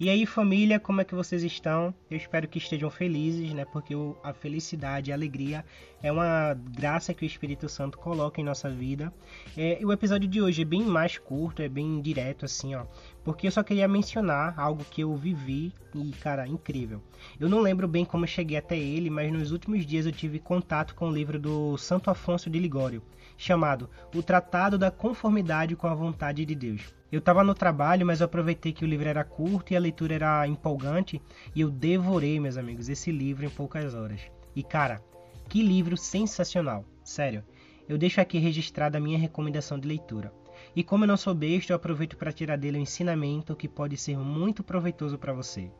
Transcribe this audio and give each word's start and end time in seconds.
E 0.00 0.08
aí, 0.08 0.24
família, 0.24 0.80
como 0.80 1.02
é 1.02 1.04
que 1.04 1.14
vocês 1.14 1.42
estão? 1.42 1.94
Eu 2.10 2.16
espero 2.16 2.48
que 2.48 2.56
estejam 2.56 2.88
felizes, 2.88 3.52
né? 3.52 3.66
Porque 3.66 3.92
a 4.24 4.32
felicidade, 4.32 5.12
a 5.12 5.14
alegria 5.14 5.62
é 6.02 6.10
uma 6.10 6.54
graça 6.54 7.12
que 7.12 7.22
o 7.22 7.26
Espírito 7.26 7.68
Santo 7.68 7.98
coloca 7.98 8.40
em 8.40 8.44
nossa 8.44 8.70
vida. 8.70 9.12
É, 9.54 9.78
o 9.84 9.92
episódio 9.92 10.26
de 10.26 10.40
hoje 10.40 10.62
é 10.62 10.64
bem 10.64 10.82
mais 10.86 11.18
curto, 11.18 11.60
é 11.60 11.68
bem 11.68 12.00
direto, 12.00 12.46
assim, 12.46 12.74
ó. 12.74 12.86
Porque 13.24 13.46
eu 13.46 13.50
só 13.50 13.62
queria 13.62 13.86
mencionar 13.86 14.58
algo 14.58 14.84
que 14.84 15.02
eu 15.02 15.14
vivi 15.14 15.72
e, 15.94 16.10
cara, 16.12 16.46
incrível. 16.46 17.02
Eu 17.38 17.48
não 17.48 17.60
lembro 17.60 17.86
bem 17.86 18.04
como 18.04 18.24
eu 18.24 18.28
cheguei 18.28 18.56
até 18.56 18.78
ele, 18.78 19.10
mas 19.10 19.32
nos 19.32 19.52
últimos 19.52 19.84
dias 19.84 20.06
eu 20.06 20.12
tive 20.12 20.38
contato 20.38 20.94
com 20.94 21.08
o 21.08 21.12
livro 21.12 21.38
do 21.38 21.76
Santo 21.76 22.10
Afonso 22.10 22.48
de 22.48 22.58
Ligório, 22.58 23.02
chamado 23.36 23.90
O 24.14 24.22
Tratado 24.22 24.78
da 24.78 24.90
Conformidade 24.90 25.76
com 25.76 25.86
a 25.86 25.94
Vontade 25.94 26.44
de 26.46 26.54
Deus. 26.54 26.94
Eu 27.12 27.18
estava 27.18 27.42
no 27.42 27.54
trabalho, 27.54 28.06
mas 28.06 28.20
eu 28.20 28.26
aproveitei 28.26 28.72
que 28.72 28.84
o 28.84 28.88
livro 28.88 29.08
era 29.08 29.24
curto 29.24 29.72
e 29.72 29.76
a 29.76 29.80
leitura 29.80 30.14
era 30.14 30.46
empolgante 30.46 31.20
e 31.54 31.60
eu 31.60 31.68
devorei, 31.68 32.38
meus 32.38 32.56
amigos, 32.56 32.88
esse 32.88 33.10
livro 33.10 33.44
em 33.44 33.50
poucas 33.50 33.94
horas. 33.94 34.20
E 34.54 34.62
cara, 34.62 35.02
que 35.48 35.62
livro 35.62 35.96
sensacional, 35.96 36.84
sério. 37.04 37.42
Eu 37.88 37.98
deixo 37.98 38.20
aqui 38.20 38.38
registrada 38.38 38.98
a 38.98 39.00
minha 39.00 39.18
recomendação 39.18 39.76
de 39.76 39.88
leitura. 39.88 40.32
E 40.74 40.84
como 40.84 41.04
eu 41.04 41.08
não 41.08 41.16
sou 41.16 41.34
besta, 41.34 41.72
eu 41.72 41.76
aproveito 41.76 42.16
para 42.16 42.32
tirar 42.32 42.56
dele 42.56 42.78
um 42.78 42.82
ensinamento 42.82 43.56
que 43.56 43.68
pode 43.68 43.96
ser 43.96 44.16
muito 44.16 44.62
proveitoso 44.62 45.18
para 45.18 45.32
você. 45.32 45.70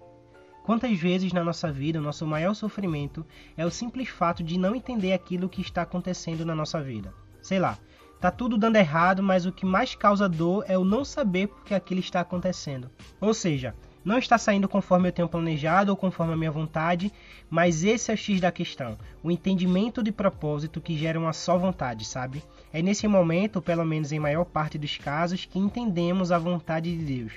Quantas 0.65 0.99
vezes 0.99 1.33
na 1.33 1.43
nossa 1.43 1.73
vida 1.73 1.99
o 1.99 2.03
nosso 2.03 2.27
maior 2.27 2.55
sofrimento 2.55 3.25
é 3.57 3.65
o 3.65 3.71
simples 3.71 4.09
fato 4.09 4.43
de 4.43 4.59
não 4.59 4.75
entender 4.75 5.13
aquilo 5.13 5.49
que 5.49 5.61
está 5.61 5.83
acontecendo 5.83 6.45
na 6.45 6.55
nossa 6.55 6.83
vida? 6.83 7.15
Sei 7.41 7.59
lá, 7.59 7.79
Tá 8.21 8.31
tudo 8.31 8.59
dando 8.59 8.77
errado, 8.77 9.23
mas 9.23 9.47
o 9.47 9.53
que 9.53 9.65
mais 9.65 9.95
causa 9.95 10.29
dor 10.29 10.63
é 10.69 10.77
o 10.77 10.85
não 10.85 11.07
saber 11.07 11.49
porque 11.49 11.73
aquilo 11.73 12.01
está 12.01 12.21
acontecendo. 12.21 12.91
Ou 13.19 13.33
seja, 13.33 13.75
não 14.05 14.19
está 14.19 14.39
saindo 14.39 14.69
conforme 14.69 15.09
eu 15.09 15.13
tenho 15.13 15.29
planejado 15.29 15.91
ou 15.91 15.97
conforme 15.97 16.33
a 16.33 16.37
minha 16.37 16.51
vontade, 16.51 17.13
mas 17.49 17.85
esse 17.85 18.11
é 18.11 18.15
o 18.15 18.17
X 18.17 18.41
da 18.41 18.51
questão, 18.51 18.97
o 19.23 19.31
entendimento 19.31 20.03
de 20.03 20.13
propósito 20.13 20.81
que 20.81 20.97
gera 20.97 21.19
uma 21.19 21.33
só 21.33 21.59
vontade, 21.59 22.05
sabe? 22.05 22.43
É 22.73 22.81
nesse 22.81 23.07
momento, 23.07 23.61
pelo 23.61 23.85
menos 23.85 24.13
em 24.13 24.19
maior 24.19 24.45
parte 24.45 24.79
dos 24.79 24.97
casos, 24.97 25.45
que 25.45 25.59
entendemos 25.59 26.33
a 26.33 26.39
vontade 26.39 26.97
de 26.97 27.05
Deus, 27.05 27.33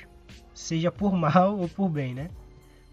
seja 0.53 0.91
por 0.91 1.13
mal 1.17 1.57
ou 1.57 1.67
por 1.67 1.89
bem, 1.89 2.13
né? 2.13 2.29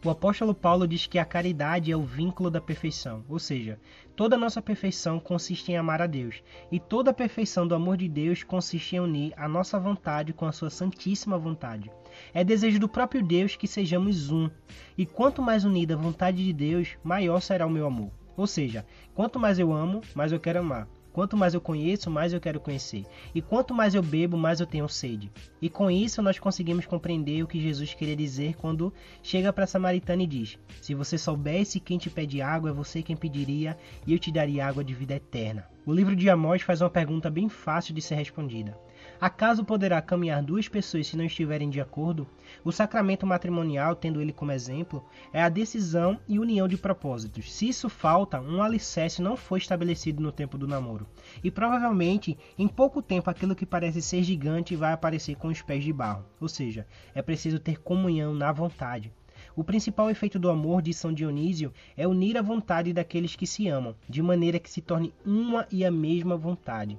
O 0.02 0.08
apóstolo 0.08 0.54
Paulo 0.54 0.88
diz 0.88 1.06
que 1.06 1.18
a 1.18 1.26
caridade 1.26 1.92
é 1.92 1.96
o 1.96 2.02
vínculo 2.02 2.50
da 2.50 2.58
perfeição, 2.58 3.22
ou 3.28 3.38
seja, 3.38 3.78
toda 4.16 4.34
a 4.34 4.38
nossa 4.38 4.62
perfeição 4.62 5.20
consiste 5.20 5.70
em 5.70 5.76
amar 5.76 6.00
a 6.00 6.06
Deus, 6.06 6.42
e 6.72 6.80
toda 6.80 7.10
a 7.10 7.14
perfeição 7.14 7.68
do 7.68 7.74
amor 7.74 7.98
de 7.98 8.08
Deus 8.08 8.42
consiste 8.42 8.96
em 8.96 9.00
unir 9.00 9.34
a 9.36 9.46
nossa 9.46 9.78
vontade 9.78 10.32
com 10.32 10.46
a 10.46 10.52
sua 10.52 10.70
santíssima 10.70 11.36
vontade. 11.36 11.92
É 12.32 12.42
desejo 12.42 12.80
do 12.80 12.88
próprio 12.88 13.22
Deus 13.22 13.56
que 13.56 13.68
sejamos 13.68 14.30
um, 14.30 14.48
e 14.96 15.04
quanto 15.04 15.42
mais 15.42 15.66
unida 15.66 15.92
a 15.92 15.98
vontade 15.98 16.42
de 16.42 16.52
Deus, 16.54 16.96
maior 17.04 17.40
será 17.42 17.66
o 17.66 17.70
meu 17.70 17.86
amor. 17.86 18.10
Ou 18.38 18.46
seja, 18.46 18.86
quanto 19.14 19.38
mais 19.38 19.58
eu 19.58 19.70
amo, 19.70 20.00
mais 20.14 20.32
eu 20.32 20.40
quero 20.40 20.60
amar. 20.60 20.88
Quanto 21.12 21.36
mais 21.36 21.55
eu 21.55 21.61
conheço, 21.61 22.11
mais 22.11 22.33
eu 22.33 22.41
quero 22.41 22.61
conhecer. 22.61 23.05
E 23.34 23.42
quanto 23.42 23.75
mais 23.75 23.94
eu 23.94 24.03
bebo, 24.03 24.36
mais 24.36 24.61
eu 24.61 24.66
tenho 24.66 24.89
sede. 24.89 25.30
E 25.61 25.69
com 25.69 25.91
isso 25.91 26.22
nós 26.22 26.39
conseguimos 26.39 26.86
compreender 26.86 27.42
o 27.42 27.47
que 27.47 27.61
Jesus 27.61 27.94
queria 27.94 28.17
dizer 28.17 28.55
quando 28.56 28.92
chega 29.22 29.52
para 29.52 29.64
a 29.64 29.67
Samaritana 29.67 30.22
e 30.22 30.27
diz: 30.27 30.58
Se 30.80 30.94
você 30.94 31.19
soubesse 31.19 31.80
quem 31.80 31.98
te 31.98 32.08
pede 32.08 32.41
água, 32.41 32.70
é 32.70 32.72
você 32.72 33.02
quem 33.02 33.17
pediria, 33.17 33.77
e 34.06 34.12
eu 34.12 34.19
te 34.19 34.30
daria 34.30 34.67
água 34.67 34.84
de 34.84 34.94
vida 34.94 35.14
eterna. 35.14 35.67
O 35.84 35.92
livro 35.92 36.14
de 36.14 36.30
Amós 36.30 36.62
faz 36.62 36.80
uma 36.80 36.91
pergunta 36.91 37.30
bem 37.30 37.48
fácil 37.48 37.95
de 37.95 38.00
ser 38.00 38.14
respondida. 38.14 38.78
Acaso 39.20 39.62
poderá 39.62 40.00
caminhar 40.00 40.42
duas 40.42 40.67
pessoas 40.67 41.06
se 41.06 41.14
não 41.14 41.27
estiverem 41.27 41.68
de 41.68 41.78
acordo? 41.78 42.27
O 42.64 42.72
sacramento 42.72 43.27
matrimonial, 43.27 43.95
tendo 43.95 44.18
ele 44.18 44.33
como 44.33 44.50
exemplo, 44.50 45.05
é 45.30 45.42
a 45.42 45.50
decisão 45.50 46.18
e 46.27 46.39
união 46.39 46.67
de 46.67 46.78
propósitos. 46.78 47.52
Se 47.52 47.68
isso 47.68 47.90
falta, 47.90 48.40
um 48.40 48.62
alicerce 48.62 49.20
não 49.20 49.36
foi 49.36 49.58
estabelecido 49.58 50.22
no 50.22 50.33
tempo 50.33 50.56
do 50.56 50.67
namoro. 50.67 51.06
E 51.45 51.50
provavelmente, 51.50 52.39
em 52.58 52.67
pouco 52.67 53.02
tempo, 53.02 53.28
aquilo 53.28 53.55
que 53.55 53.67
parece 53.67 54.00
ser 54.00 54.22
gigante 54.22 54.74
vai 54.74 54.95
aparecer 54.95 55.36
com 55.36 55.48
os 55.48 55.61
pés 55.61 55.84
de 55.84 55.92
barro. 55.92 56.24
Ou 56.40 56.48
seja, 56.48 56.86
é 57.14 57.20
preciso 57.20 57.58
ter 57.58 57.78
comunhão 57.78 58.33
na 58.33 58.50
vontade. 58.50 59.12
O 59.55 59.62
principal 59.62 60.08
efeito 60.08 60.39
do 60.39 60.48
amor, 60.48 60.80
de 60.80 60.95
São 60.95 61.12
Dionísio, 61.12 61.74
é 61.95 62.08
unir 62.08 62.39
a 62.39 62.42
vontade 62.42 62.90
daqueles 62.95 63.36
que 63.36 63.46
se 63.46 63.68
amam, 63.68 63.95
de 64.08 64.22
maneira 64.22 64.58
que 64.58 64.70
se 64.70 64.80
torne 64.80 65.12
uma 65.27 65.66
e 65.70 65.84
a 65.84 65.90
mesma 65.90 66.39
vontade. 66.39 66.98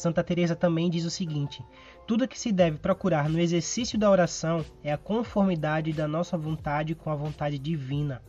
Santa 0.00 0.24
Teresa 0.24 0.56
também 0.56 0.88
diz 0.88 1.04
o 1.04 1.10
seguinte: 1.10 1.62
tudo 2.06 2.26
que 2.26 2.38
se 2.38 2.50
deve 2.50 2.78
procurar 2.78 3.28
no 3.28 3.38
exercício 3.38 3.98
da 3.98 4.10
oração 4.10 4.64
é 4.82 4.90
a 4.90 4.96
conformidade 4.96 5.92
da 5.92 6.08
nossa 6.08 6.38
vontade 6.38 6.94
com 6.94 7.10
a 7.10 7.14
vontade 7.14 7.58
divina, 7.58 8.22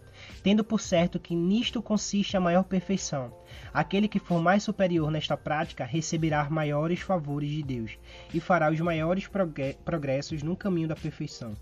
tendo 0.44 0.66
por 0.66 0.82
certo 0.82 1.18
que 1.18 1.34
nisto 1.34 1.82
consiste 1.82 2.36
a 2.36 2.42
maior 2.42 2.66
perfeição. 2.66 3.34
Aquele 3.74 4.10
que 4.10 4.20
for 4.20 4.42
mais 4.42 4.64
superior 4.64 5.10
nesta 5.10 5.38
prática 5.38 5.86
receberá 5.86 6.50
maiores 6.50 7.00
favores 7.00 7.50
de 7.50 7.64
Deus 7.64 7.98
e 8.34 8.42
fará 8.42 8.70
os 8.70 8.80
maiores 8.82 9.30
progressos 9.86 10.44
no 10.44 10.58
caminho 10.58 10.90
da 10.90 10.96
perfeição. 10.96 11.54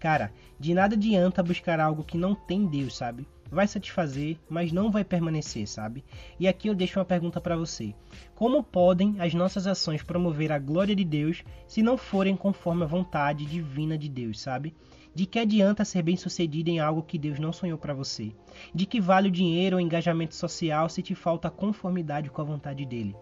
Cara, 0.00 0.32
de 0.58 0.74
nada 0.74 0.96
adianta 0.96 1.44
buscar 1.44 1.78
algo 1.78 2.02
que 2.02 2.18
não 2.18 2.34
tem 2.34 2.66
Deus, 2.66 2.96
sabe? 2.96 3.24
Vai 3.54 3.66
satisfazer, 3.66 4.36
mas 4.48 4.72
não 4.72 4.90
vai 4.90 5.04
permanecer, 5.04 5.66
sabe? 5.66 6.04
E 6.38 6.46
aqui 6.46 6.68
eu 6.68 6.74
deixo 6.74 6.98
uma 6.98 7.04
pergunta 7.04 7.40
para 7.40 7.56
você: 7.56 7.94
como 8.34 8.62
podem 8.62 9.16
as 9.20 9.32
nossas 9.32 9.66
ações 9.66 10.02
promover 10.02 10.52
a 10.52 10.58
glória 10.58 10.94
de 10.94 11.04
Deus 11.04 11.42
se 11.66 11.82
não 11.82 11.96
forem 11.96 12.36
conforme 12.36 12.82
a 12.82 12.86
vontade 12.86 13.46
divina 13.46 13.96
de 13.96 14.08
Deus, 14.08 14.40
sabe? 14.40 14.74
De 15.14 15.26
que 15.26 15.38
adianta 15.38 15.84
ser 15.84 16.02
bem-sucedido 16.02 16.70
em 16.70 16.80
algo 16.80 17.02
que 17.02 17.16
Deus 17.16 17.38
não 17.38 17.52
sonhou 17.52 17.78
para 17.78 17.94
você? 17.94 18.32
De 18.74 18.84
que 18.84 19.00
vale 19.00 19.28
o 19.28 19.32
dinheiro 19.32 19.76
ou 19.76 19.80
engajamento 19.80 20.34
social 20.34 20.88
se 20.88 21.02
te 21.02 21.14
falta 21.14 21.48
conformidade 21.48 22.28
com 22.30 22.42
a 22.42 22.44
vontade 22.44 22.84
dele? 22.84 23.14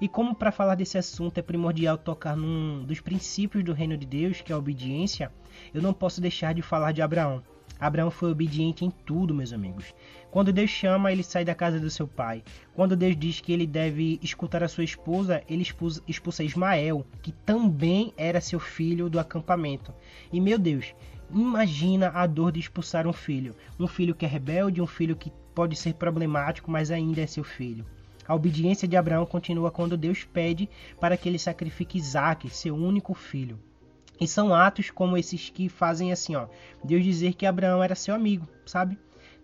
E 0.00 0.06
como 0.06 0.34
para 0.34 0.52
falar 0.52 0.74
desse 0.74 0.98
assunto 0.98 1.38
é 1.38 1.42
primordial 1.42 1.96
tocar 1.96 2.36
num 2.36 2.84
dos 2.84 3.00
princípios 3.00 3.64
do 3.64 3.72
reino 3.72 3.96
de 3.96 4.06
Deus, 4.06 4.40
que 4.40 4.52
é 4.52 4.54
a 4.54 4.58
obediência, 4.58 5.32
eu 5.72 5.80
não 5.80 5.92
posso 5.92 6.20
deixar 6.20 6.52
de 6.52 6.62
falar 6.62 6.92
de 6.92 7.02
Abraão. 7.02 7.42
Abraão 7.80 8.10
foi 8.10 8.30
obediente 8.30 8.84
em 8.84 8.90
tudo, 8.90 9.34
meus 9.34 9.52
amigos. 9.52 9.94
Quando 10.30 10.52
Deus 10.52 10.70
chama, 10.70 11.12
ele 11.12 11.22
sai 11.22 11.44
da 11.44 11.54
casa 11.54 11.78
do 11.78 11.90
seu 11.90 12.06
pai. 12.06 12.42
Quando 12.74 12.96
Deus 12.96 13.16
diz 13.16 13.40
que 13.40 13.52
ele 13.52 13.66
deve 13.66 14.18
escutar 14.22 14.62
a 14.62 14.68
sua 14.68 14.84
esposa, 14.84 15.42
ele 15.48 15.66
expulsa 16.06 16.44
Ismael, 16.44 17.06
que 17.22 17.32
também 17.32 18.12
era 18.16 18.40
seu 18.40 18.60
filho 18.60 19.08
do 19.08 19.18
acampamento. 19.18 19.94
E 20.32 20.40
meu 20.40 20.58
Deus, 20.58 20.94
imagina 21.30 22.08
a 22.08 22.26
dor 22.26 22.52
de 22.52 22.60
expulsar 22.60 23.06
um 23.06 23.12
filho. 23.12 23.54
Um 23.78 23.86
filho 23.86 24.14
que 24.14 24.26
é 24.26 24.28
rebelde, 24.28 24.82
um 24.82 24.86
filho 24.86 25.16
que 25.16 25.32
pode 25.54 25.76
ser 25.76 25.94
problemático, 25.94 26.70
mas 26.70 26.90
ainda 26.90 27.20
é 27.20 27.26
seu 27.26 27.44
filho. 27.44 27.86
A 28.26 28.34
obediência 28.34 28.86
de 28.86 28.96
Abraão 28.96 29.24
continua 29.24 29.70
quando 29.70 29.96
Deus 29.96 30.22
pede 30.24 30.68
para 31.00 31.16
que 31.16 31.26
ele 31.28 31.38
sacrifique 31.38 31.96
Isaac, 31.96 32.50
seu 32.50 32.76
único 32.76 33.14
filho. 33.14 33.58
E 34.20 34.26
são 34.26 34.54
atos 34.54 34.90
como 34.90 35.16
esses 35.16 35.48
que 35.50 35.68
fazem 35.68 36.12
assim, 36.12 36.34
ó, 36.34 36.46
Deus 36.82 37.04
dizer 37.04 37.34
que 37.34 37.46
Abraão 37.46 37.82
era 37.82 37.94
seu 37.94 38.14
amigo, 38.14 38.48
sabe? 38.66 38.98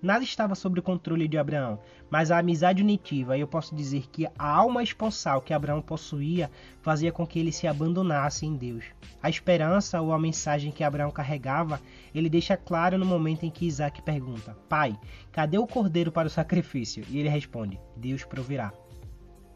Nada 0.05 0.23
estava 0.23 0.55
sob 0.55 0.79
o 0.79 0.83
controle 0.83 1.27
de 1.27 1.39
Abraão, 1.39 1.79
mas 2.11 2.31
a 2.31 2.37
amizade 2.37 2.83
unitiva, 2.83 3.39
eu 3.39 3.49
posso 3.49 3.75
dizer 3.75 4.07
que 4.13 4.27
a 4.39 4.47
alma 4.47 4.83
esponsal 4.83 5.41
que 5.41 5.55
Abraão 5.55 5.81
possuía 5.81 6.51
fazia 6.83 7.11
com 7.11 7.27
que 7.27 7.39
ele 7.39 7.51
se 7.51 7.67
abandonasse 7.67 8.45
em 8.45 8.55
Deus. 8.55 8.85
A 9.23 9.31
esperança 9.31 10.03
ou 10.03 10.13
a 10.13 10.19
mensagem 10.19 10.71
que 10.71 10.85
Abraão 10.85 11.11
carregava, 11.11 11.81
ele 12.15 12.29
deixa 12.29 12.55
claro 12.55 12.99
no 12.99 13.07
momento 13.07 13.47
em 13.47 13.51
que 13.51 13.65
Isaac 13.67 14.03
pergunta: 14.03 14.55
Pai, 14.69 14.95
cadê 15.33 15.57
o 15.57 15.67
cordeiro 15.67 16.13
para 16.13 16.29
o 16.29 16.31
sacrifício? 16.31 17.03
E 17.09 17.19
ele 17.19 17.31
responde: 17.31 17.81
Deus 17.97 18.25
proverá. 18.25 18.75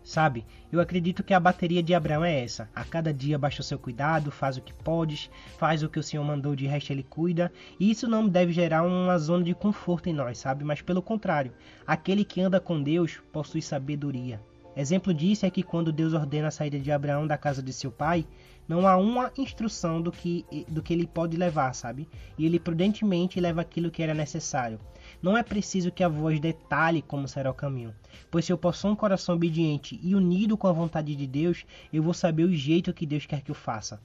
Sabe, 0.09 0.47
eu 0.73 0.81
acredito 0.81 1.23
que 1.23 1.35
a 1.35 1.39
bateria 1.39 1.83
de 1.83 1.93
Abraão 1.93 2.25
é 2.25 2.43
essa. 2.43 2.67
A 2.75 2.83
cada 2.83 3.13
dia 3.13 3.39
baixa 3.39 3.61
o 3.61 3.63
seu 3.63 3.79
cuidado, 3.79 4.31
faz 4.31 4.57
o 4.57 4.63
que 4.63 4.73
podes, 4.73 5.31
faz 5.59 5.83
o 5.83 5.89
que 5.91 5.99
o 5.99 6.03
Senhor 6.03 6.25
mandou, 6.25 6.57
de 6.57 6.67
resto 6.67 6.91
ele 6.91 7.03
cuida. 7.03 7.53
E 7.79 7.91
isso 7.91 8.09
não 8.09 8.27
deve 8.27 8.51
gerar 8.51 8.85
uma 8.85 9.19
zona 9.19 9.45
de 9.45 9.53
conforto 9.53 10.09
em 10.09 10.15
nós, 10.15 10.39
sabe? 10.39 10.65
Mas 10.65 10.81
pelo 10.81 11.03
contrário, 11.03 11.53
aquele 11.87 12.25
que 12.25 12.41
anda 12.41 12.59
com 12.59 12.83
Deus 12.83 13.21
possui 13.31 13.61
sabedoria. 13.61 14.41
Exemplo 14.75 15.13
disso 15.13 15.45
é 15.45 15.51
que 15.51 15.63
quando 15.63 15.93
Deus 15.93 16.15
ordena 16.15 16.49
a 16.49 16.51
saída 16.51 16.79
de 16.79 16.91
Abraão 16.91 17.27
da 17.27 17.37
casa 17.37 17.63
de 17.63 17.75
seu 17.75 17.93
pai, 17.93 18.27
não 18.67 18.89
há 18.89 18.97
uma 18.97 19.31
instrução 19.37 20.01
do 20.01 20.11
que, 20.11 20.47
do 20.69 20.83
que 20.83 20.95
ele 20.95 21.07
pode 21.07 21.37
levar, 21.37 21.75
sabe? 21.75 22.09
E 22.39 22.47
ele 22.47 22.59
prudentemente 22.59 23.41
leva 23.41 23.61
aquilo 23.61 23.91
que 23.91 24.03
era 24.03 24.15
necessário. 24.15 24.81
Não 25.21 25.37
é 25.37 25.43
preciso 25.43 25.91
que 25.91 26.05
a 26.05 26.09
voz 26.09 26.39
detalhe 26.39 27.03
como 27.03 27.27
será 27.27 27.51
o 27.51 27.55
caminho, 27.55 27.93
pois 28.31 28.45
se 28.45 28.53
eu 28.53 28.59
possuo 28.59 28.93
um 28.93 28.97
coração 28.97 29.35
obediente 29.35 29.99
e 30.01 30.15
unido 30.15 30.57
com 30.57 30.69
a 30.69 30.73
vontade 30.73 31.17
de 31.17 31.27
Deus, 31.27 31.67
eu 31.93 32.03
vou 32.03 32.15
saber 32.15 32.45
o 32.45 32.55
jeito 32.55 32.95
que 32.95 33.05
Deus 33.05 33.27
quer 33.27 33.43
que 33.43 33.51
eu 33.51 33.55
faça. 33.55 34.01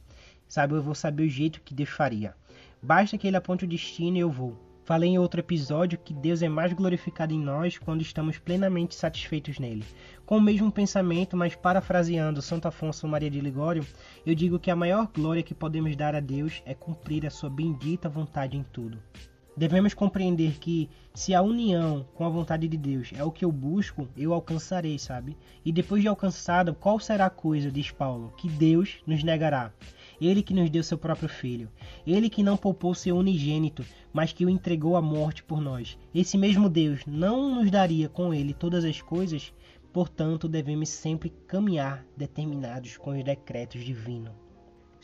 Sabe, 0.48 0.74
eu 0.74 0.82
vou 0.82 0.96
saber 0.96 1.24
o 1.24 1.30
jeito 1.30 1.62
que 1.62 1.74
Deus 1.74 1.90
faria. 1.90 2.36
Basta 2.82 3.18
que 3.18 3.28
ele 3.28 3.38
aponte 3.38 3.66
o 3.66 3.68
destino 3.68 4.18
e 4.18 4.22
eu 4.22 4.32
vou. 4.32 4.58
Falei 4.86 5.12
em 5.12 5.18
outro 5.18 5.40
episódio 5.40 5.98
que 5.98 6.14
Deus 6.14 6.42
é 6.42 6.50
mais 6.50 6.74
glorificado 6.74 7.34
em 7.34 7.40
nós 7.40 7.78
quando 7.78 8.02
estamos 8.02 8.38
plenamente 8.38 8.96
satisfeitos 8.96 9.58
nele. 9.58 9.86
Com 10.26 10.38
o 10.38 10.42
mesmo 10.42 10.72
pensamento, 10.72 11.38
mas 11.38 11.56
parafraseando 11.56 12.42
Santo 12.42 12.68
Afonso 12.68 13.08
Maria 13.08 13.30
de 13.30 13.40
Ligório, 13.40 13.86
eu 14.26 14.36
digo 14.36 14.60
que 14.60 14.70
a 14.70 14.76
maior 14.76 15.08
glória 15.08 15.44
que 15.44 15.54
podemos 15.54 15.96
dar 15.96 16.16
a 16.16 16.20
Deus 16.20 16.62
é 16.66 16.74
cumprir 16.74 17.26
a 17.26 17.30
sua 17.30 17.50
bendita 17.50 18.10
vontade 18.10 18.58
em 18.58 18.64
tudo. 18.64 18.98
Devemos 19.56 19.94
compreender 19.94 20.58
que 20.58 20.90
se 21.14 21.36
a 21.36 21.42
união 21.42 22.08
com 22.16 22.26
a 22.26 22.30
vontade 22.30 22.68
de 22.68 22.76
Deus 22.76 23.12
é 23.16 23.24
o 23.24 23.32
que 23.32 23.46
eu 23.46 23.52
busco, 23.52 24.08
eu 24.18 24.34
alcançarei, 24.34 24.98
sabe? 24.98 25.38
E 25.64 25.72
depois 25.72 26.02
de 26.02 26.08
alcançado, 26.08 26.74
qual 26.74 27.00
será 27.00 27.28
a 27.28 27.30
coisa, 27.30 27.72
diz 27.72 27.92
Paulo, 27.92 28.34
que 28.36 28.50
Deus 28.50 28.98
nos 29.06 29.24
negará? 29.24 29.72
Ele 30.20 30.42
que 30.42 30.56
nos 30.56 30.72
deu 30.72 30.84
seu 30.84 30.98
próprio 30.98 31.30
filho. 31.30 31.70
Ele 32.06 32.32
que 32.32 32.42
não 32.42 32.58
poupou 32.58 32.96
seu 32.96 33.16
unigênito, 33.16 33.86
mas 34.12 34.34
que 34.34 34.44
o 34.44 34.50
entregou 34.50 34.96
à 34.96 35.02
morte 35.02 35.44
por 35.44 35.62
nós. 35.62 36.00
Esse 36.16 36.36
mesmo 36.36 36.68
Deus 36.68 37.02
não 37.06 37.54
nos 37.54 37.70
daria 37.70 38.10
com 38.10 38.34
ele 38.34 38.56
todas 38.56 38.84
as 38.84 39.02
coisas? 39.02 39.54
Portanto, 39.92 40.48
devemos 40.48 40.90
sempre 40.90 41.32
caminhar 41.46 42.04
determinados 42.18 42.98
com 42.98 43.12
os 43.12 43.24
decretos 43.24 43.86
divinos. 43.86 44.43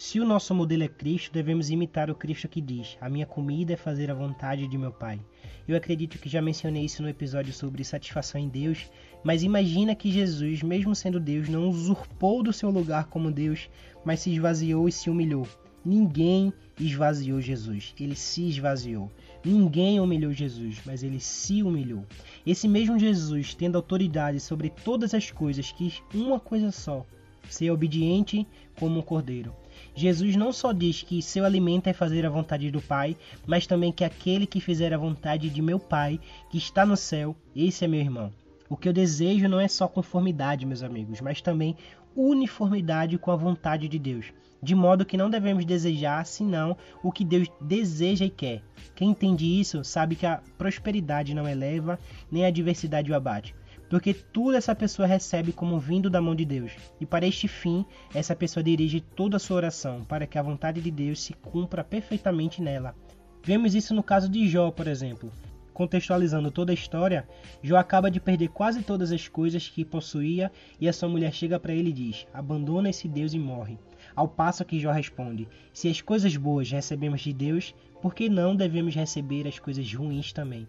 Se 0.01 0.17
o 0.17 0.25
nosso 0.25 0.55
modelo 0.55 0.83
é 0.83 0.87
Cristo, 0.87 1.33
devemos 1.33 1.69
imitar 1.69 2.09
o 2.09 2.15
Cristo 2.15 2.47
que 2.47 2.61
diz: 2.61 2.97
A 3.01 3.09
minha 3.09 3.25
comida 3.25 3.73
é 3.73 3.75
fazer 3.75 4.09
a 4.09 4.13
vontade 4.13 4.65
de 4.65 4.77
meu 4.77 4.93
Pai. 4.93 5.19
Eu 5.67 5.75
acredito 5.75 6.17
que 6.17 6.29
já 6.29 6.41
mencionei 6.41 6.85
isso 6.85 7.03
no 7.03 7.09
episódio 7.09 7.51
sobre 7.51 7.83
satisfação 7.83 8.39
em 8.39 8.47
Deus, 8.47 8.89
mas 9.25 9.43
imagina 9.43 9.93
que 9.93 10.09
Jesus, 10.09 10.63
mesmo 10.63 10.95
sendo 10.95 11.19
Deus, 11.19 11.49
não 11.49 11.67
usurpou 11.67 12.41
do 12.41 12.53
seu 12.53 12.69
lugar 12.69 13.07
como 13.07 13.29
Deus, 13.29 13.69
mas 14.05 14.21
se 14.21 14.31
esvaziou 14.31 14.87
e 14.87 14.91
se 14.93 15.09
humilhou. 15.09 15.45
Ninguém 15.83 16.53
esvaziou 16.79 17.41
Jesus, 17.41 17.93
ele 17.99 18.15
se 18.15 18.47
esvaziou. 18.47 19.11
Ninguém 19.43 19.99
humilhou 19.99 20.31
Jesus, 20.31 20.79
mas 20.85 21.03
ele 21.03 21.19
se 21.19 21.61
humilhou. 21.61 22.05
Esse 22.47 22.69
mesmo 22.69 22.97
Jesus, 22.97 23.53
tendo 23.53 23.75
autoridade 23.75 24.39
sobre 24.39 24.69
todas 24.69 25.13
as 25.13 25.29
coisas, 25.29 25.73
quis 25.73 26.01
uma 26.13 26.39
coisa 26.39 26.71
só: 26.71 27.05
ser 27.49 27.71
obediente 27.71 28.47
como 28.77 28.99
um 28.99 29.01
cordeiro. 29.01 29.53
Jesus 29.95 30.35
não 30.35 30.51
só 30.51 30.71
diz 30.71 31.03
que 31.03 31.21
seu 31.21 31.43
alimento 31.43 31.87
é 31.87 31.93
fazer 31.93 32.25
a 32.25 32.29
vontade 32.29 32.71
do 32.71 32.81
Pai, 32.81 33.17
mas 33.45 33.67
também 33.67 33.91
que 33.91 34.03
aquele 34.03 34.47
que 34.47 34.61
fizer 34.61 34.93
a 34.93 34.97
vontade 34.97 35.49
de 35.49 35.61
meu 35.61 35.79
Pai, 35.79 36.19
que 36.49 36.57
está 36.57 36.85
no 36.85 36.95
céu, 36.95 37.35
esse 37.55 37.83
é 37.83 37.87
meu 37.87 37.99
irmão. 37.99 38.31
O 38.69 38.77
que 38.77 38.87
eu 38.87 38.93
desejo 38.93 39.47
não 39.47 39.59
é 39.59 39.67
só 39.67 39.87
conformidade, 39.87 40.65
meus 40.65 40.83
amigos, 40.83 41.21
mas 41.21 41.41
também 41.41 41.75
uniformidade 42.15 43.17
com 43.17 43.31
a 43.31 43.35
vontade 43.35 43.87
de 43.87 43.97
Deus. 43.97 44.27
De 44.61 44.75
modo 44.75 45.05
que 45.05 45.17
não 45.17 45.29
devemos 45.29 45.65
desejar 45.65 46.25
senão 46.25 46.77
o 47.01 47.11
que 47.11 47.23
Deus 47.23 47.47
deseja 47.61 48.25
e 48.25 48.29
quer. 48.29 48.61
Quem 48.93 49.11
entende 49.11 49.45
isso 49.59 49.83
sabe 49.83 50.15
que 50.15 50.25
a 50.25 50.41
prosperidade 50.57 51.33
não 51.33 51.47
eleva, 51.47 51.97
nem 52.31 52.45
a 52.45 52.49
adversidade 52.49 53.11
o 53.11 53.15
abate 53.15 53.55
porque 53.89 54.13
tudo 54.13 54.56
essa 54.56 54.75
pessoa 54.75 55.07
recebe 55.07 55.51
como 55.51 55.80
vindo 55.80 56.09
da 56.09 56.21
mão 56.21 56.36
de 56.36 56.45
Deus. 56.45 56.71
E 57.01 57.06
para 57.06 57.25
este 57.25 57.47
fim, 57.47 57.86
essa 58.13 58.36
pessoa 58.36 58.63
dirige 58.63 59.01
toda 59.01 59.38
a 59.38 59.39
sua 59.39 59.57
oração, 59.57 60.06
para 60.06 60.27
que 60.27 60.38
a 60.38 60.44
vontade 60.44 60.80
de 60.80 60.91
Deus 60.91 61.21
se 61.21 61.33
cumpra 61.33 61.83
perfeitamente 61.83 62.62
nela. 62.62 62.95
Vemos 63.44 63.74
isso 63.74 63.94
no 63.94 64.03
caso 64.03 64.30
de 64.30 64.47
Jó, 64.47 64.69
por 64.69 64.88
exemplo. 64.88 65.31
Contextualizando 65.74 66.51
toda 66.51 66.71
a 66.71 66.74
história, 66.74 67.27
Jó 67.63 67.77
acaba 67.77 68.12
de 68.12 68.19
perder 68.19 68.50
quase 68.50 68.83
todas 68.83 69.13
as 69.13 69.27
coisas 69.30 69.68
que 69.69 69.86
possuía 69.86 70.51
e 70.80 70.89
a 70.89 70.94
sua 70.94 71.07
mulher 71.07 71.33
chega 71.33 71.57
para 71.57 71.74
ele 71.74 71.89
e 71.89 71.94
diz: 71.94 72.27
Abandona 72.33 72.89
esse 72.89 73.07
Deus 73.07 73.33
e 73.33 73.39
morre. 73.39 73.80
Ao 74.13 74.27
passo 74.27 74.65
que 74.65 74.77
Jó 74.77 74.92
responde: 74.92 75.47
Se 75.74 75.88
as 75.88 76.01
coisas 76.01 76.35
boas 76.35 76.69
recebemos 76.69 77.21
de 77.21 77.31
Deus, 77.31 77.74
por 78.01 78.13
que 78.13 78.27
não 78.27 78.57
devemos 78.57 78.94
receber 78.94 79.47
as 79.47 79.57
coisas 79.57 79.92
ruins 79.94 80.33
também? 80.33 80.68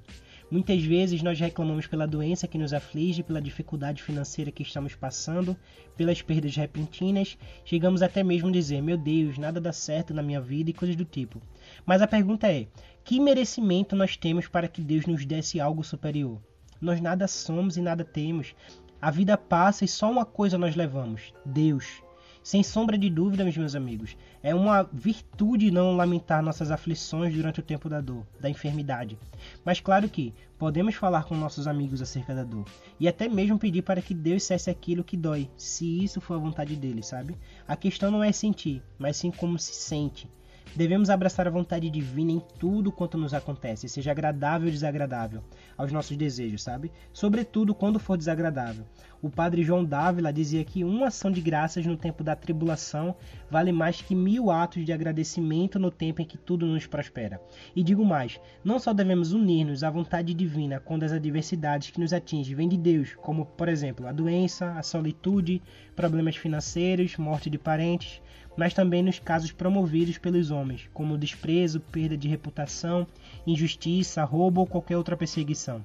Muitas 0.51 0.83
vezes 0.83 1.23
nós 1.23 1.39
reclamamos 1.39 1.87
pela 1.87 2.09
doença 2.09 2.49
que 2.49 2.59
nos 2.59 2.73
aflige, 2.73 3.23
pela 3.23 3.41
dificuldade 3.41 4.03
financeira 4.03 4.51
que 4.51 4.65
estamos 4.65 4.97
passando, 4.97 5.57
pelas 5.97 6.21
perdas 6.21 6.57
repentinas, 6.57 7.39
chegamos 7.65 8.03
até 8.03 8.25
mesmo 8.25 8.49
a 8.49 8.53
dizer: 8.53 8.83
Meu 8.83 8.97
Deus, 8.97 9.39
nada 9.39 9.61
dá 9.61 9.73
certo 9.73 10.13
na 10.13 10.25
minha 10.25 10.41
vida 10.41 10.71
e 10.71 10.75
coisas 10.75 10.97
do 10.97 11.05
tipo. 11.05 11.41
Mas 11.87 12.03
a 12.03 12.07
pergunta 12.09 12.51
é: 12.51 12.67
que 13.05 13.21
merecimento 13.21 13.95
nós 13.95 14.17
temos 14.17 14.49
para 14.49 14.67
que 14.67 14.83
Deus 14.83 15.07
nos 15.07 15.25
desse 15.25 15.61
algo 15.61 15.85
superior? 15.85 16.41
Nós 16.81 17.01
nada 17.01 17.29
somos 17.29 17.77
e 17.77 17.81
nada 17.81 18.05
temos. 18.05 18.53
A 19.01 19.11
vida 19.11 19.39
passa 19.39 19.85
e 19.85 19.89
só 19.89 20.11
uma 20.11 20.25
coisa 20.25 20.59
nós 20.59 20.75
levamos: 20.75 21.33
Deus. 21.47 22.03
Sem 22.43 22.63
sombra 22.63 22.97
de 22.97 23.11
dúvida, 23.11 23.45
meus 23.45 23.75
amigos, 23.75 24.17
é 24.43 24.55
uma 24.55 24.83
virtude 24.91 25.71
não 25.71 25.95
lamentar 25.95 26.43
nossas 26.43 26.71
aflições 26.71 27.35
durante 27.35 27.61
o 27.61 27.63
tempo 27.63 27.87
da 27.87 28.01
dor, 28.01 28.27
da 28.41 28.49
enfermidade. 28.49 29.19
Mas 29.63 29.79
claro 29.79 30.09
que 30.09 30.33
podemos 30.59 30.95
falar 30.95 31.25
com 31.25 31.37
nossos 31.37 31.69
amigos 31.69 32.01
acerca 32.01 32.35
da 32.35 32.43
dor 32.43 32.65
e 32.99 33.07
até 33.07 33.29
mesmo 33.29 33.59
pedir 33.59 33.83
para 33.83 34.01
que 34.01 34.15
Deus 34.15 34.43
cesse 34.43 34.71
aquilo 34.71 35.05
que 35.05 35.19
dói, 35.19 35.51
se 35.55 36.03
isso 36.03 36.19
for 36.19 36.35
a 36.35 36.39
vontade 36.39 36.75
dele, 36.77 37.03
sabe? 37.03 37.37
A 37.69 37.77
questão 37.77 38.11
não 38.11 38.25
é 38.25 38.33
sentir, 38.33 38.83
mas 38.99 39.19
sim 39.19 39.31
como 39.31 39.59
se 39.59 39.75
sente. 39.75 40.27
Devemos 40.75 41.11
abraçar 41.11 41.49
a 41.49 41.51
vontade 41.51 41.91
divina 41.91 42.31
em 42.31 42.41
tudo 42.59 42.93
quanto 42.93 43.19
nos 43.19 43.35
acontece, 43.35 43.89
seja 43.89 44.13
agradável 44.13 44.67
ou 44.67 44.73
desagradável, 44.73 45.43
aos 45.77 45.91
nossos 45.91 46.17
desejos, 46.17 46.63
sabe? 46.63 46.93
Sobretudo 47.13 47.75
quando 47.75 47.99
for 47.99 48.17
desagradável. 48.17 48.85
O 49.23 49.29
padre 49.29 49.63
João 49.63 49.85
Dávila 49.85 50.33
dizia 50.33 50.65
que 50.65 50.83
uma 50.83 51.09
ação 51.09 51.31
de 51.31 51.43
graças 51.43 51.85
no 51.85 51.95
tempo 51.95 52.25
da 52.25 52.35
tribulação 52.35 53.15
vale 53.51 53.71
mais 53.71 54.01
que 54.01 54.15
mil 54.15 54.51
atos 54.51 54.83
de 54.83 54.95
agradecimento 54.95 55.79
no 55.79 55.91
tempo 55.91 56.23
em 56.23 56.25
que 56.25 56.39
tudo 56.39 56.65
nos 56.65 56.87
prospera. 56.87 57.39
E 57.77 57.83
digo 57.83 58.03
mais, 58.03 58.41
não 58.65 58.79
só 58.79 58.95
devemos 58.95 59.33
unir-nos 59.33 59.85
à 59.85 59.91
vontade 59.91 60.33
divina 60.33 60.81
quando 60.81 61.03
as 61.03 61.13
adversidades 61.13 61.91
que 61.91 62.01
nos 62.01 62.15
atingem 62.15 62.57
vêm 62.57 62.67
de 62.67 62.79
Deus, 62.79 63.15
como 63.21 63.45
por 63.45 63.69
exemplo 63.69 64.07
a 64.07 64.13
doença, 64.13 64.73
a 64.73 64.83
solitude, 64.83 65.61
problemas 65.95 66.37
financeiros, 66.37 67.19
morte 67.19 67.51
de 67.51 67.59
parentes, 67.59 68.23
mas 68.57 68.73
também 68.73 69.03
nos 69.03 69.19
casos 69.19 69.53
promovidos 69.53 70.17
pelos 70.17 70.51
homens, 70.51 70.89
como 70.95 71.19
desprezo, 71.19 71.79
perda 71.79 72.17
de 72.17 72.27
reputação, 72.27 73.07
injustiça, 73.47 74.25
roubo 74.25 74.63
ou 74.63 74.67
qualquer 74.67 74.97
outra 74.97 75.15
perseguição. 75.15 75.85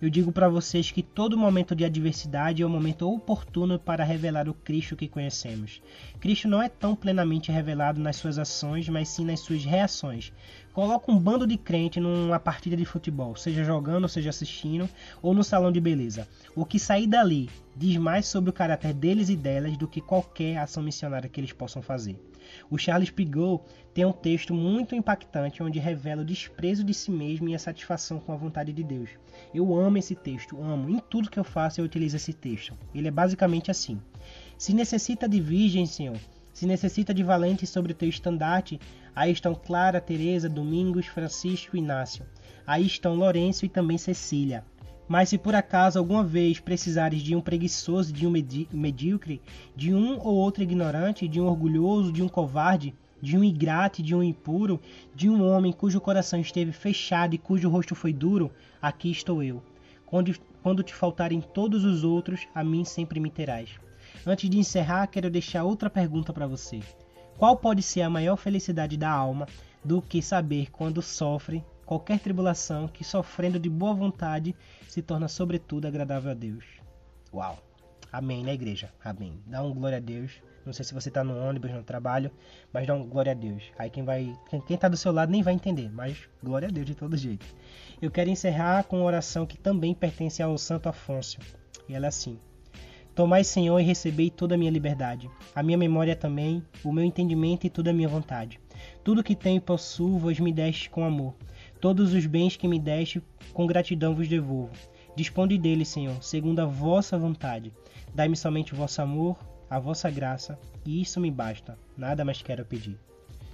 Eu 0.00 0.08
digo 0.08 0.30
para 0.30 0.48
vocês 0.48 0.92
que 0.92 1.02
todo 1.02 1.36
momento 1.36 1.74
de 1.74 1.84
adversidade 1.84 2.62
é 2.62 2.66
o 2.66 2.70
momento 2.70 3.12
oportuno 3.12 3.80
para 3.80 4.04
revelar 4.04 4.48
o 4.48 4.54
Cristo 4.54 4.94
que 4.94 5.08
conhecemos. 5.08 5.82
Cristo 6.20 6.46
não 6.46 6.62
é 6.62 6.68
tão 6.68 6.94
plenamente 6.94 7.50
revelado 7.50 8.00
nas 8.00 8.14
suas 8.14 8.38
ações, 8.38 8.88
mas 8.88 9.08
sim 9.08 9.24
nas 9.24 9.40
suas 9.40 9.64
reações. 9.64 10.32
Coloca 10.72 11.10
um 11.10 11.18
bando 11.18 11.48
de 11.48 11.56
crente 11.56 11.98
numa 11.98 12.38
partida 12.38 12.76
de 12.76 12.84
futebol, 12.84 13.34
seja 13.34 13.64
jogando, 13.64 14.08
seja 14.08 14.30
assistindo, 14.30 14.88
ou 15.20 15.34
no 15.34 15.42
salão 15.42 15.72
de 15.72 15.80
beleza. 15.80 16.28
O 16.54 16.64
que 16.64 16.78
sair 16.78 17.08
dali 17.08 17.50
diz 17.76 17.96
mais 17.96 18.28
sobre 18.28 18.50
o 18.50 18.52
caráter 18.52 18.94
deles 18.94 19.28
e 19.28 19.34
delas 19.34 19.76
do 19.76 19.88
que 19.88 20.00
qualquer 20.00 20.58
ação 20.58 20.80
missionária 20.80 21.28
que 21.28 21.40
eles 21.40 21.52
possam 21.52 21.82
fazer. 21.82 22.16
O 22.70 22.78
Charles 22.78 23.10
Pigot 23.10 23.62
tem 23.92 24.04
um 24.04 24.12
texto 24.12 24.54
muito 24.54 24.94
impactante 24.94 25.62
onde 25.62 25.78
revela 25.78 26.22
o 26.22 26.24
desprezo 26.24 26.84
de 26.84 26.94
si 26.94 27.10
mesmo 27.10 27.48
e 27.48 27.54
a 27.54 27.58
satisfação 27.58 28.18
com 28.18 28.32
a 28.32 28.36
vontade 28.36 28.72
de 28.72 28.82
Deus. 28.82 29.10
Eu 29.54 29.74
amo 29.74 29.98
esse 29.98 30.14
texto, 30.14 30.60
amo. 30.62 30.88
Em 30.88 30.98
tudo 30.98 31.30
que 31.30 31.38
eu 31.38 31.44
faço 31.44 31.80
eu 31.80 31.84
utilizo 31.84 32.16
esse 32.16 32.32
texto. 32.32 32.74
Ele 32.94 33.08
é 33.08 33.10
basicamente 33.10 33.70
assim: 33.70 34.00
Se 34.56 34.74
necessita 34.74 35.28
de 35.28 35.40
virgem, 35.40 35.86
Senhor, 35.86 36.18
se 36.52 36.66
necessita 36.66 37.14
de 37.14 37.22
valente 37.22 37.66
sobre 37.66 37.92
o 37.92 37.94
teu 37.94 38.08
estandarte, 38.08 38.80
aí 39.14 39.32
estão 39.32 39.54
Clara, 39.54 40.00
Teresa, 40.00 40.48
Domingos, 40.48 41.06
Francisco 41.06 41.76
Inácio. 41.76 42.26
Aí 42.66 42.86
estão 42.86 43.14
Lourenço 43.14 43.64
e 43.64 43.68
também 43.68 43.96
Cecília. 43.96 44.64
Mas 45.08 45.30
se 45.30 45.38
por 45.38 45.54
acaso 45.54 45.98
alguma 45.98 46.22
vez 46.22 46.60
precisares 46.60 47.22
de 47.22 47.34
um 47.34 47.40
preguiçoso, 47.40 48.12
de 48.12 48.26
um 48.26 48.30
medíocre, 48.70 49.40
de 49.74 49.94
um 49.94 50.18
ou 50.18 50.34
outro 50.34 50.62
ignorante, 50.62 51.26
de 51.26 51.40
um 51.40 51.46
orgulhoso, 51.46 52.12
de 52.12 52.22
um 52.22 52.28
covarde, 52.28 52.94
de 53.20 53.36
um 53.36 53.42
ingrato, 53.42 54.02
de 54.02 54.14
um 54.14 54.22
impuro, 54.22 54.78
de 55.14 55.28
um 55.28 55.42
homem 55.42 55.72
cujo 55.72 56.00
coração 56.00 56.38
esteve 56.38 56.72
fechado 56.72 57.34
e 57.34 57.38
cujo 57.38 57.70
rosto 57.70 57.94
foi 57.94 58.12
duro, 58.12 58.50
aqui 58.82 59.10
estou 59.10 59.42
eu. 59.42 59.62
Quando, 60.04 60.32
quando 60.62 60.82
te 60.82 60.94
faltarem 60.94 61.40
todos 61.40 61.84
os 61.84 62.04
outros, 62.04 62.46
a 62.54 62.62
mim 62.62 62.84
sempre 62.84 63.18
me 63.18 63.30
terás. 63.30 63.70
Antes 64.26 64.48
de 64.48 64.58
encerrar, 64.58 65.06
quero 65.06 65.30
deixar 65.30 65.64
outra 65.64 65.88
pergunta 65.88 66.32
para 66.32 66.46
você. 66.46 66.80
Qual 67.38 67.56
pode 67.56 67.82
ser 67.82 68.02
a 68.02 68.10
maior 68.10 68.36
felicidade 68.36 68.96
da 68.96 69.10
alma 69.10 69.46
do 69.84 70.02
que 70.02 70.20
saber 70.20 70.70
quando 70.70 71.00
sofre 71.00 71.64
qualquer 71.88 72.18
tribulação 72.20 72.86
que, 72.86 73.02
sofrendo 73.02 73.58
de 73.58 73.70
boa 73.70 73.94
vontade, 73.94 74.54
se 74.86 75.00
torna 75.00 75.26
sobretudo 75.26 75.88
agradável 75.88 76.30
a 76.30 76.34
Deus. 76.34 76.62
Uau! 77.32 77.58
Amém, 78.12 78.44
na 78.44 78.52
igreja. 78.52 78.92
Amém. 79.02 79.40
Dá 79.46 79.62
um 79.62 79.72
glória 79.72 79.96
a 79.96 80.00
Deus. 80.00 80.32
Não 80.66 80.72
sei 80.74 80.84
se 80.84 80.92
você 80.92 81.08
está 81.08 81.24
no 81.24 81.38
ônibus, 81.38 81.70
no 81.70 81.82
trabalho, 81.82 82.30
mas 82.70 82.86
dá 82.86 82.94
um 82.94 83.08
glória 83.08 83.32
a 83.32 83.34
Deus. 83.34 83.62
Aí 83.78 83.88
quem 83.88 84.04
vai, 84.04 84.36
quem 84.66 84.74
está 84.74 84.86
do 84.86 84.98
seu 84.98 85.12
lado 85.12 85.32
nem 85.32 85.42
vai 85.42 85.54
entender, 85.54 85.90
mas 85.90 86.28
glória 86.42 86.68
a 86.68 86.70
Deus 86.70 86.84
de 86.84 86.94
todo 86.94 87.16
jeito. 87.16 87.46
Eu 88.02 88.10
quero 88.10 88.28
encerrar 88.28 88.84
com 88.84 88.98
uma 88.98 89.06
oração 89.06 89.46
que 89.46 89.56
também 89.56 89.94
pertence 89.94 90.42
ao 90.42 90.58
Santo 90.58 90.90
Afonso. 90.90 91.38
E 91.88 91.94
ela 91.94 92.04
é 92.04 92.08
assim: 92.08 92.38
Tomai, 93.14 93.44
Senhor, 93.44 93.80
e 93.80 93.82
recebei 93.82 94.28
toda 94.28 94.56
a 94.56 94.58
minha 94.58 94.70
liberdade, 94.70 95.30
a 95.54 95.62
minha 95.62 95.78
memória 95.78 96.14
também, 96.14 96.62
o 96.84 96.92
meu 96.92 97.02
entendimento 97.02 97.66
e 97.66 97.70
toda 97.70 97.90
a 97.90 97.94
minha 97.94 98.08
vontade. 98.08 98.60
Tudo 99.02 99.24
que 99.24 99.34
tenho 99.34 99.56
e 99.56 99.60
possuo 99.60 100.18
vos 100.18 100.38
me 100.38 100.52
deste 100.52 100.88
com 100.90 101.04
amor. 101.04 101.34
Todos 101.80 102.12
os 102.12 102.26
bens 102.26 102.56
que 102.56 102.66
me 102.66 102.78
deste, 102.78 103.22
com 103.52 103.66
gratidão 103.66 104.14
vos 104.14 104.28
devolvo. 104.28 104.72
Disponde 105.14 105.56
deles, 105.56 105.88
Senhor, 105.88 106.22
segundo 106.22 106.60
a 106.60 106.66
vossa 106.66 107.18
vontade. 107.18 107.72
Dai-me 108.14 108.36
somente 108.36 108.72
o 108.74 108.76
vosso 108.76 109.00
amor, 109.00 109.38
a 109.70 109.78
vossa 109.78 110.10
graça, 110.10 110.58
e 110.84 111.00
isso 111.00 111.20
me 111.20 111.30
basta. 111.30 111.78
Nada 111.96 112.24
mais 112.24 112.42
quero 112.42 112.64
pedir. 112.64 112.98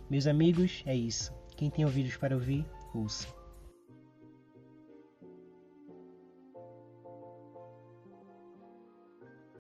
Meus 0.09 0.26
amigos, 0.26 0.83
é 0.87 0.95
isso. 0.95 1.33
Quem 1.57 1.71
tem 1.71 1.85
ouvidos 1.85 2.16
para 2.16 2.35
ouvir, 2.35 2.64
ouça. 2.95 3.44